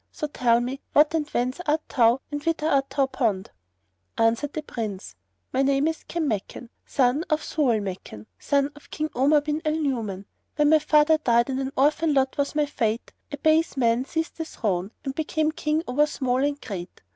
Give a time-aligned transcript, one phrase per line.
[0.11, 3.51] So tell me, what and whence art thou and whither art thou bound?"
[4.17, 5.15] Answered the Prince,
[5.53, 9.75] "My name is Kanmakan, son of Zau al Makan, son of King Omar bin al
[9.75, 10.25] Nu'uman.
[10.55, 14.37] When my father died and an orphan lot was my fate, a base man seized
[14.39, 17.03] the throne and became King over small and great."